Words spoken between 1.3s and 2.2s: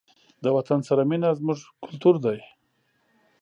زموږ کلتور